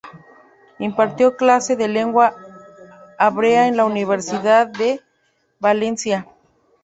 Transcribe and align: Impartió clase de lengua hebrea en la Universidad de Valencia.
Impartió 0.79 1.37
clase 1.37 1.75
de 1.75 1.87
lengua 1.87 2.33
hebrea 3.19 3.67
en 3.67 3.77
la 3.77 3.85
Universidad 3.85 4.65
de 4.65 4.99
Valencia. 5.59 6.25